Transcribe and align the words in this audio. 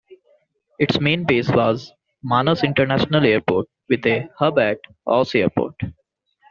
Its 0.79 0.99
main 0.99 1.25
base 1.25 1.47
was 1.51 1.93
Manas 2.23 2.63
International 2.63 3.23
Airport, 3.23 3.67
with 3.87 4.03
a 4.07 4.27
hub 4.35 4.57
at 4.57 4.79
Osh 5.05 5.35
Airport. 5.35 5.75